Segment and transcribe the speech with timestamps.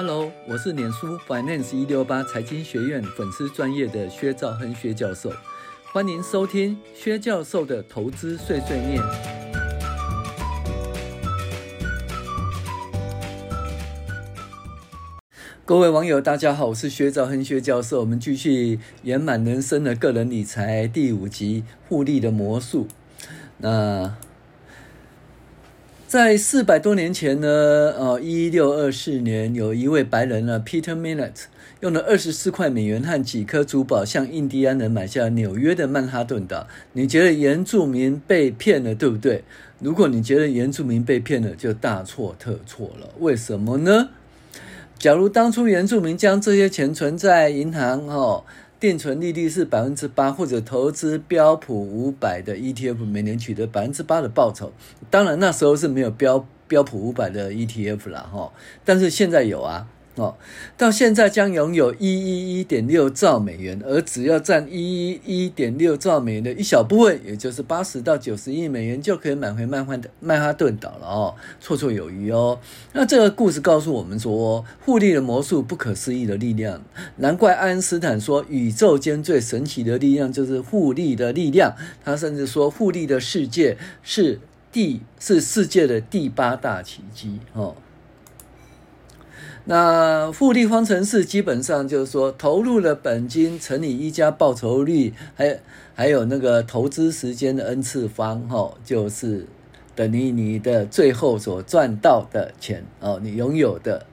[0.00, 5.32] Hello，我是脸书 Finance 一六八财经学院粉丝专业的薛兆亨薛教授，
[5.92, 9.02] 欢迎收听薛教授的投资碎碎念。
[15.64, 22.86] 各位网友，大家好，我是薛兆亨薛教授，我们继续圆满人生的个人理财第五集复利的魔术。
[23.56, 24.14] 那。
[26.08, 27.46] 在四百多年前呢，
[27.98, 31.34] 呃，一六二四年，有一位白人呢，Peter Millett，
[31.80, 36.66] 用了二十四块美元和几颗珠宝，向印第安人买下纽约的曼哈顿岛。
[36.94, 39.44] 你觉得原住民被骗了，对不对？
[39.80, 43.10] 如果你觉得原住民被骗了，就大错特错了。
[43.18, 44.08] 为什么呢？
[44.98, 48.44] 假如当初原住民将这些钱存在银行，哦。
[48.80, 54.72] 定存利率是百分之八，或者投资标普五百的 ETF，每年取得百分之八的报酬。
[55.10, 58.52] 当然那时候是没有标标普五百的 ETF 了，哈，
[58.84, 59.88] 但是现在有啊。
[60.18, 60.36] 哦，
[60.76, 72.58] 到现在将拥有一一一点六兆美元，而只要占一一一点六兆美元的一小部分，也就是八十到九十亿美元，就可以买回曼哈的曼哈顿岛了哦，绰绰有余哦。
[72.92, 76.82] 那这个故事告诉我们说，互利的魔术，不可思议的力量，
[77.16, 81.74] 难怪爱因斯坦说，宇宙间最神奇的力量就是互利的力量。
[82.04, 84.40] 他甚至说，互利的世界是
[84.72, 87.76] 第是世界的第八大奇迹哦。
[89.70, 95.60] 那复利方程式基本上就是说，投入的本金乘以一加报酬率，还
[95.94, 99.46] 还有那个投资时间的 n 次方，哈，就是
[99.94, 104.06] 等于你的最后所赚到的钱哦，你拥有的，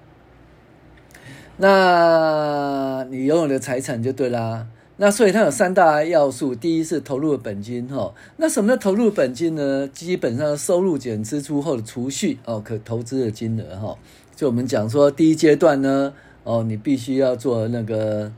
[1.56, 4.68] 那你拥有的财产就对啦。
[4.98, 9.88] 那所以它有三大要素，第一是投入本金，哈，那什么叫投入本金呢？
[9.88, 13.98] 基本上收入减支出后的储蓄哦，可投资的金额，哈。
[14.36, 18.32] 就我们讲说，第一阶段呢，哦，你必须要做那个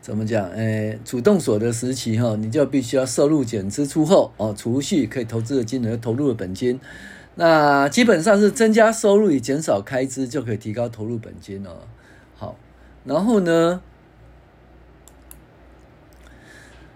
[0.00, 0.48] 怎么讲？
[0.50, 6.80] 诶，主动所得时期哈，你就必须要收入减支出后哦，储蓄可以投资的金额，投入的本金。
[7.34, 11.70] 那基本上是增加收入与减少开支就可以提高投入本金哦。
[12.34, 12.56] 好，
[13.04, 13.80] 然后呢？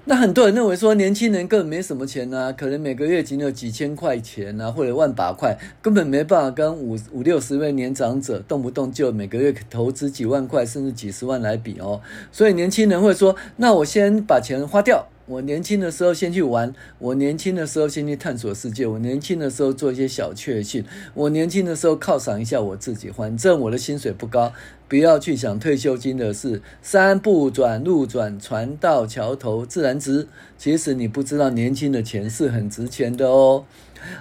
[0.09, 12.00] 那很多人认为说，年轻人根本没什么钱呐，可能每个月仅有几千块钱呐，或者万把块，根本没办法跟五五六十位年长者动不动就每个月投资几万块甚至几十万来比哦。
[12.31, 15.09] 所以年轻人会说，那我先把钱花掉。
[15.27, 23.11] 我年轻的时候先去玩，我年轻的时候先去探索世界，我年轻的时候做一些小确幸，我年轻的时候犒赏一下我自己。
[23.11, 24.53] 反正我的薪水不高，
[24.87, 26.63] 不要去想退休金的事。
[26.81, 30.29] 山不转路转，船到桥头自然直。
[30.57, 33.65] 其实你不知道，年轻的钱是很值钱的哦。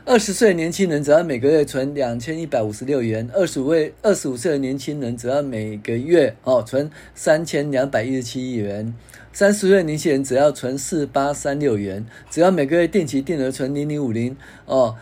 [0.05, 8.93] 二十岁的年轻人只要每个月存两千一百五十六元，二十五位二十五岁的年轻人只要每个月哦存三千两百一十七元。
[9.33, 14.95] 三十岁年轻人只要存四八三六元，只要每个月定期定额存零零五零哦，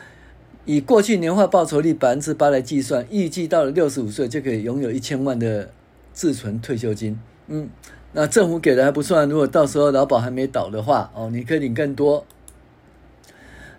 [0.66, 5.69] 以过去年化报酬率百分之八来计算，预计到了六十五岁就可以拥有一千万的
[6.13, 7.19] 自存退休金。
[7.47, 7.69] 嗯，
[8.13, 12.25] 那政府给的还不算，如果到时候劳保还没倒的话哦，你可以领更多。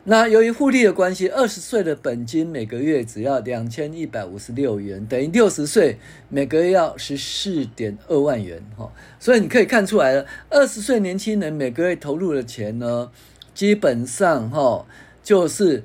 [0.06, 5.98] 那由于复利的关系，二十岁的本金每个月只要两千一百五十六元，等于六十岁
[6.28, 8.92] 每个月要十四点二万元哈。
[9.18, 13.10] 所以你可以看出来了，二十岁年轻人每个月投入的钱呢，
[13.54, 14.84] 基本上哈
[15.22, 15.82] 就是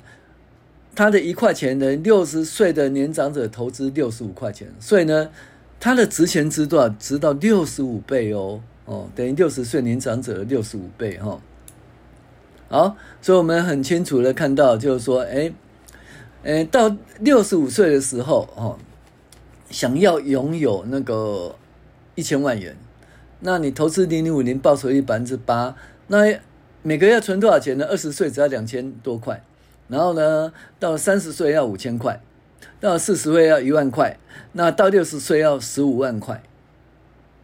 [0.93, 5.29] 他的一块钱的六十岁的年长者投资六十五块钱，所以呢，
[5.79, 6.89] 他的值钱值多少？
[6.99, 11.41] 值到六十五倍哦哦，等于六十岁年长者的六十五倍哈。
[12.69, 15.51] 好，所以我们很清楚的看到，就是说，哎，
[16.43, 18.77] 哎，到六十五岁的时候，哦，
[19.71, 21.55] 想要拥有那个
[22.13, 22.77] 一千万元，
[23.39, 25.75] 那你投资零零五零报酬率百分之八，
[26.07, 26.39] 那
[26.83, 27.87] 每个月存多少钱呢？
[27.89, 29.43] 二十岁只要两千多块，
[29.87, 32.21] 然后呢，到三十岁要五千块，
[32.79, 34.19] 到四十岁要一万块，
[34.51, 36.43] 那到六十岁要十五万块。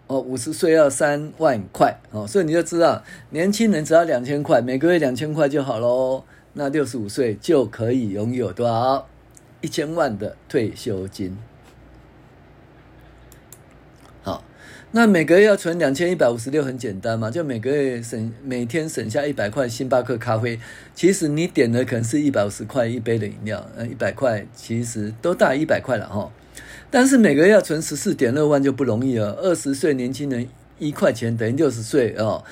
[0.07, 6.23] 哦，五十岁要三万块哦，所以你就知道，年轻人只要两千块，每个月两千块就好喽。
[6.53, 9.07] 那六十五岁就可以拥有多少？
[9.61, 11.35] 一千万的退休金。
[14.21, 14.43] 好，
[14.91, 20.59] 那每个月要存两千一百五十六，很简单嘛，就每个月省，每天省下一百块星巴克咖啡。
[20.93, 26.31] 其实你点的可能是一百五十块一杯的饮料，呃，一百块其实都大一百块了哈。
[26.89, 29.33] 但是每个月要存十四点二万就不容易了。
[29.41, 30.47] 二十岁年轻人
[30.79, 32.43] 一块钱等于六十岁哦，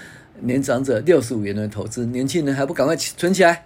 [0.42, 3.66] 年长者六十五元的投资，年轻人还不赶快存起来？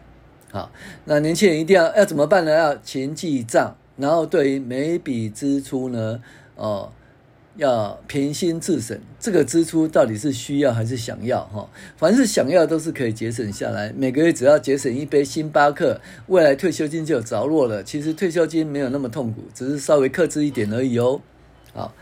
[0.52, 0.72] 好，
[1.06, 2.52] 那年轻人一定要要怎么办呢？
[2.52, 6.22] 要勤记账，然后对于每笔支出呢，
[6.56, 6.92] 哦，
[7.58, 11.44] 要平心自省，这个支出到底是需要还是想要？
[11.46, 11.68] 哈，
[11.98, 17.84] 凡是想要都是可以节省下来，每个月只要节省一杯星巴克，未来退休金就有着落了。
[17.84, 21.20] 其实退休金没有那么痛苦，只是稍微克制一点而已哦。
[21.74, 21.96] 好，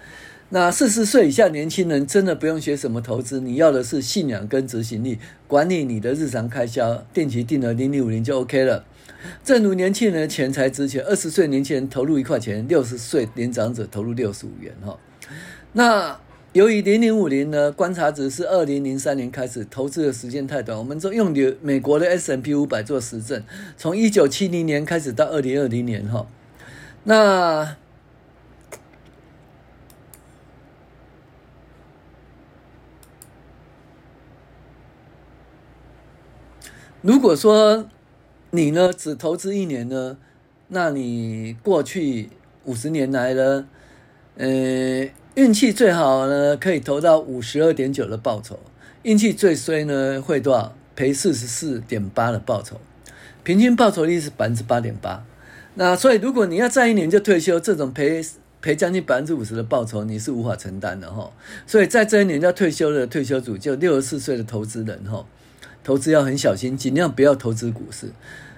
[0.50, 8.86] 那四十岁以下年轻人真的不用学什么投资，你要的是信仰跟执行力，管理你的日常开销，定期定额零零五零就 OK 了。
[9.44, 14.98] 正如年轻人的钱财值钱，二十岁年轻人投入一块钱，六十岁年长者投入六十五元哈。
[15.74, 16.20] 那
[16.54, 23.44] 由于零零五零呢，观察值是二零零三年开始投资的时间太短，我们就用美国的 S M P 五百做实证，
[23.76, 26.26] 从一九七零年开始到二零二零年哈。
[27.04, 27.76] 那
[37.02, 37.88] 如果说
[38.52, 40.18] 你呢只投资一年呢，
[40.70, 42.30] 那你过去
[42.64, 43.68] 五十年来呢，
[44.38, 45.10] 呃。
[45.36, 48.56] 运气最好呢，可以投到五十二点九的报酬；
[49.04, 50.74] 运气最衰呢，会多少？
[50.96, 52.80] 赔四十四点八的报酬。
[53.44, 55.26] 平均报酬率是百分之八点八。
[55.74, 58.24] 那所以，如果你要在一年就退休，这种赔
[58.62, 61.30] 赔将近百分之五十的报酬，你是无法承担的哈。
[61.68, 65.26] 所以在这一年要退休的退休组，就六十四岁的投资人哈，
[65.84, 68.08] 投资要很小心，尽量不要投资股市。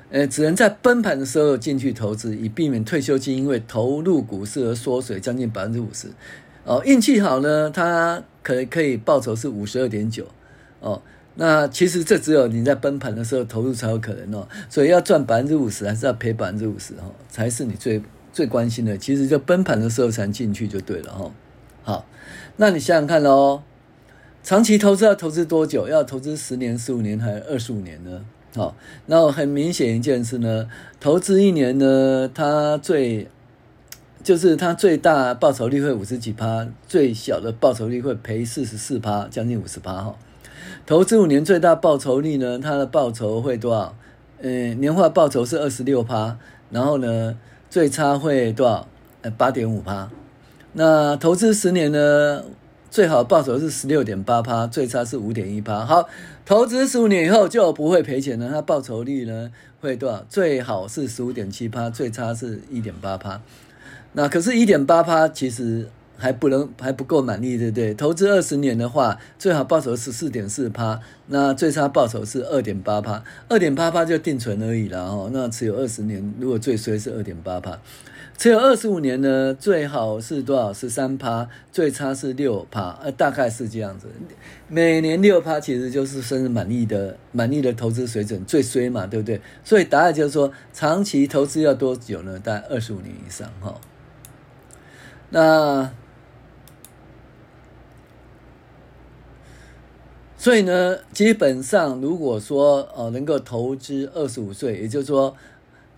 [0.10, 6.08] 呃，只能在崩盘的时候进去投资，以避免退休金因为投入股市而缩水将近百分之五十。
[6.64, 10.26] 哦，运气好呢，它可可以报酬是五十二点九，
[10.80, 11.02] 哦，
[11.36, 18.02] 那其实这只有你在崩盘的时候投入才有可能哦，所以要赚百分之五十还是要赔百分之五十哦，才是你最
[18.32, 18.98] 最关心的。
[18.98, 21.32] 其实就崩盘的时候才进去就对了、哦。
[21.84, 22.06] 好，
[22.58, 23.62] 那你想想看喽，
[24.44, 25.88] 长期投资要投资多久？
[25.88, 28.26] 要投资十年、十五年还是二十五年呢？
[28.58, 28.74] 好、哦，
[29.06, 30.68] 那很明显一件事呢，
[31.00, 33.30] 投资一年呢，它最
[34.24, 40.16] 就是它最大报酬率会五十几趴，最小的报酬率会赔四十四趴，将近五十趴哈。
[40.86, 43.96] 投资五年最大报酬率呢，它的报酬会多少？
[44.42, 46.38] 呃，年化报酬是二十六趴，
[46.72, 47.38] 然后呢，
[47.70, 48.88] 最差会多少？
[49.22, 50.10] 呃，八点五趴。
[50.74, 52.44] 那投资十年呢，
[52.92, 55.86] 最好报酬是十六点八趴，最差是五点一趴。
[55.86, 56.08] 好，
[56.48, 59.52] 投资十五年以后就不会赔钱了，它报酬率呢
[59.82, 60.26] 会多少？
[60.30, 63.42] 最好是十五点七趴，最差是一点八趴。
[64.14, 67.94] 那可是，一点八趴其实还不能还不够满意，对不对？
[67.94, 75.30] 投资二十年的话，最好报酬是四点四趴，那最差报酬是二点八趴，二点八趴就定存而已了哦。
[75.34, 77.78] 那持有二十年，如果最衰是二点八趴，
[78.38, 80.72] 持有二十五年呢，最好是多少？
[80.72, 84.08] 是三趴，最差是六趴，呃，大概是这样子。
[84.68, 89.42] 每年六趴其实就是算是满意的满意的投资水准，最衰嘛，对不对？
[89.64, 92.40] 所以答案就是说，长期投资要多久呢？
[92.40, 93.74] 大概二十五年以上，哈。
[95.32, 95.92] 那，
[100.38, 105.36] 所以呢，基本上如果说呃能够投资二十五岁，也就是说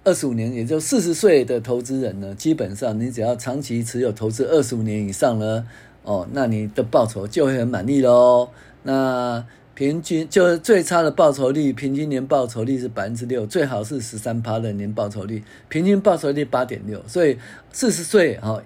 [0.04, 5.66] 二十五年，也就四十岁的投资人呢，基本上你只要长期持有投资二十五年以上呢，
[6.04, 8.50] 哦，那你的报酬就会很满意喽。
[8.84, 17.38] 那平均就是最差的报酬率，平均年报酬率是百分之六，最好是十三趴的年报酬率，平均报酬率八点六，所以
[17.72, 18.62] 四十岁哈。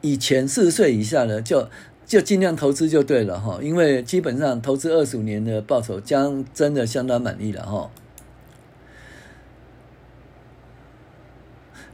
[0.00, 1.68] 以前四十岁以下呢，就
[2.04, 7.88] 就尽量投资就对了哈，因为基本上投资二十五年的报酬将真的相当满意了哈。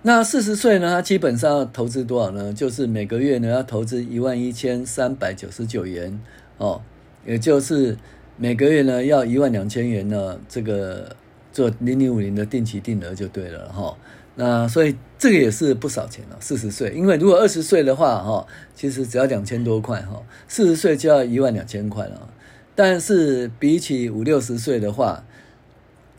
[0.03, 2.53] 那四十岁呢，他基本上投资多少呢？
[2.53, 6.19] 就是每个月呢要投资一万一千三百九十九元
[6.57, 6.81] 哦，
[7.27, 7.97] 也就是
[8.37, 11.17] 每个月呢要一万两千元呢，这个
[11.53, 13.97] 做零零五零的定期定额就对了哈。
[14.37, 22.31] 那所以这个也是不少钱了，四十岁，因为如果二十岁的话，哈，其实只要两千多块，哈，四十岁就要一万两千块了。
[22.77, 25.25] 但是比起五六十岁的话，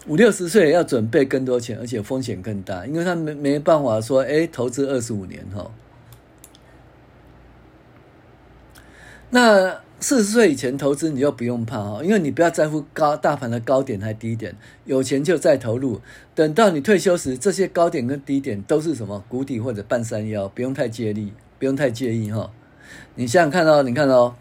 [0.07, 5.71] 五六十岁要准备更多钱，而且风险更大，因为他没没办法说，哎，投资二十五年，哈。
[9.29, 9.81] 那。
[10.01, 15.99] 四十岁以前投资你就不用怕哈，因为你不要在乎高大盘的高点还低点，有钱就再投入。
[16.33, 22.49] 等到你退休时，这些高点跟低点都是什么谷底或者半山腰，不用太介意，不用太介意哈。
[23.15, 24.35] 你想想看哦，你看哦，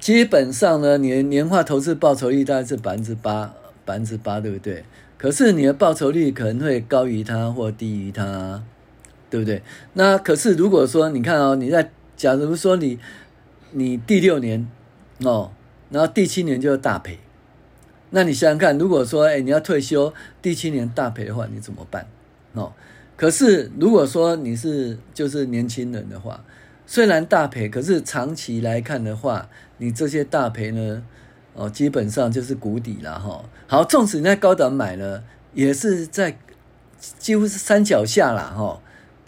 [0.00, 4.84] 基本上呢，年年化投资报酬率大概是百分之八，百分之八对不对？
[5.16, 8.62] 可是你的报酬率可能会高于它或低于它，
[9.30, 9.62] 对不对？
[9.94, 12.98] 那可是如果说你看哦，你在假如说你。
[13.76, 14.68] 你第六年
[15.24, 15.50] 哦，
[15.90, 17.18] 然后第七年就大赔，
[18.10, 22.06] 那你想想看，如果说哎你要退休，第七年大赔的话，你怎么办？
[22.52, 22.72] 哦，
[23.16, 26.44] 可是如果说你是就是年轻人的话，
[26.86, 29.48] 虽然大赔，可是长期来看的话，
[29.78, 31.02] 你这些大赔呢，
[31.54, 33.44] 哦，基本上就是谷底了哈。
[33.66, 36.36] 好，纵使你在高档买呢，也是在
[37.18, 38.80] 几乎是山脚下了哈。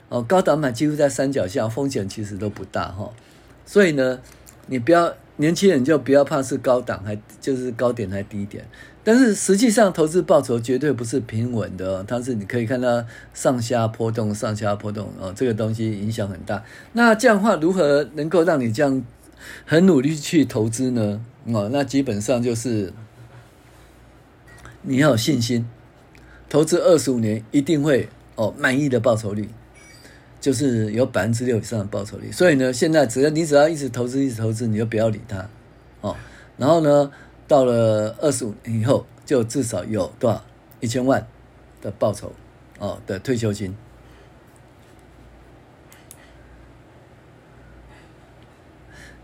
[0.08, 3.10] 哦，高档买几乎在山脚下，风险其实都不大哈。
[3.64, 4.20] 所以呢，
[4.66, 8.64] 你不要年轻人就不要怕是高档还就是高点还低点。
[9.02, 16.64] 但是实际上，投资报酬绝对不是平稳的，它是你可以看到上下波动，上下波动哦，这个东西影响很大。
[16.92, 19.04] 那这样的话，如何能够让你这样
[19.64, 21.24] 很努力去投资呢？
[21.46, 22.92] 哦，那基本上就是
[24.82, 25.68] 你要有信心，
[26.48, 29.48] 投资二十五年一定会哦满意的报酬率，
[30.40, 32.32] 就是有百分之六以上的报酬率。
[32.32, 35.48] 所以呢，现在只要你只要一直投资，一直投资，你就不要理它
[36.00, 36.16] 哦。
[36.56, 37.12] 然后呢，
[37.46, 40.44] 到了二十五年以后，就至少有多少
[40.80, 41.26] 一千万
[41.80, 42.32] 的报酬
[42.78, 43.76] 哦的退休金。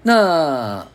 [0.02, 0.86] 那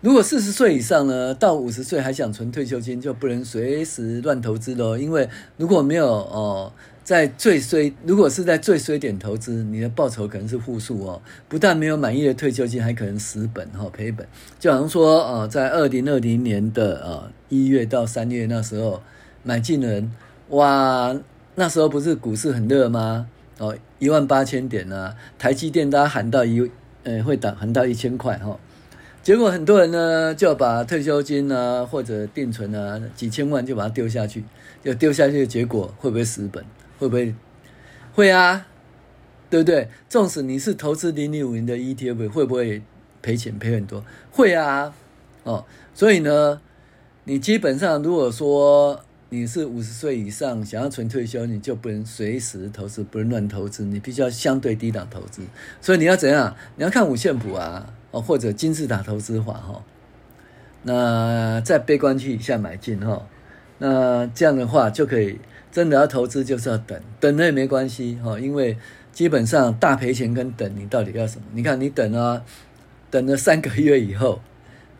[0.00, 4.96] 如果四十岁以上呢，到五十岁还想存退休金，就不能随时乱投资喽。
[4.96, 6.72] 因为如果没有哦。
[7.04, 11.20] 在最衰，如果是在最衰点投资，你的报酬可能是负数哦。
[11.48, 14.24] 不但没有满意的退休金，还可能蚀本哈赔本。
[14.60, 19.02] 就好像说，呃，在二零二零年的呃一月到三月那时候
[19.42, 20.12] 买进人，
[20.50, 21.12] 哇，
[21.56, 23.26] 那时候不是股市很热吗？
[23.58, 26.70] 哦，一万八千点啊，台积电大家喊到一，
[27.04, 28.58] 呃，会涨喊到一千块哈。
[29.22, 34.42] 结果很多人呢就把退休金啊或者定存啊几千万就把它丢下去，
[34.82, 36.64] 就丢下去的结果会不会蚀本？
[36.98, 37.34] 会不会？
[38.14, 38.66] 会啊，
[39.48, 39.88] 对不对？
[40.08, 42.82] 纵使你是投资零零五零的 ETF，会不会
[43.22, 44.04] 赔钱赔很多？
[44.30, 44.92] 会啊，
[45.44, 46.60] 哦，所以呢，
[47.24, 55.40] 你基本上如果说你是五十岁以上想要存退休，你就不能随时投资，不能乱投资，你必须要相对低档投资。
[55.80, 56.54] 所以你要怎样？
[56.76, 59.82] 你要看五线谱啊，哦，或者金字塔投资法哈。
[60.82, 63.26] 那在悲观期以下买进哈，
[63.78, 65.38] 那这样的话就可以。
[65.70, 68.76] 真的要投资就是要等，等了也没关系哈，因为
[69.14, 71.46] 基本上大赔钱跟等，你到底要什么？
[71.54, 72.44] 你看你等啊，
[73.10, 74.42] 等了三个月以后，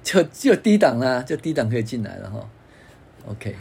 [0.03, 2.49] 就就低档啦，就低档可以进来了哈。
[3.27, 3.55] OK，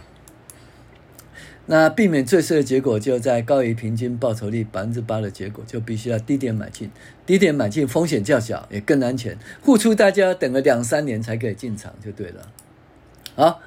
[1.71, 6.91] 那避免最衰的结果，就在高于平均报酬率百分之八的结果，就必须要低点买进，
[7.25, 12.51] 低点买进风险较小，也更安全，付出大家等了两三年才可以进场就对了，
[13.35, 13.61] 好。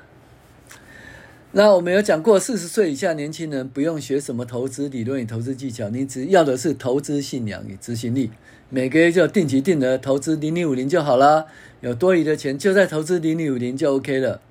[1.53, 8.31] 那我们有讲过，四十岁以下年轻人不用学什么投资理论与投资技巧，你只要的是投资信仰与执行力。
[8.69, 11.47] 每个月就定期定额投资零零五零就好了，
[11.81, 14.43] 有多余的钱就在投资零零五零就 OK 了。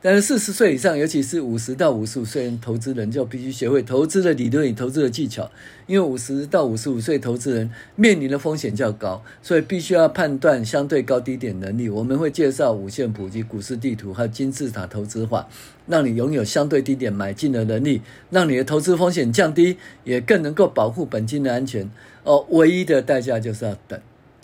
[0.00, 5.50] 但是四十岁以上，尤其是五十到五十五岁人投资人，就必须学会投资的理论与投资的技巧。
[5.88, 11.88] 因为五十到五十五岁投资人面临的风险较高，所以必须要判断相对高低点能力。
[11.88, 15.48] 我们会介绍五线谱及股市地图，还有金字塔投资法，
[15.88, 18.00] 让你拥有相对低点买进的能力，
[18.30, 21.90] 让你的投资风险降低，也更能够保护本金的安全。
[22.22, 23.98] 哦，唯一的代价就是要等，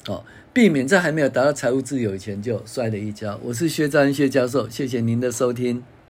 [0.09, 0.25] 哦。
[0.53, 3.41] 避免在还没有达到财务自由以前就摔了一跤。
[3.43, 5.83] 我是薛章薛教授，谢谢您的收听。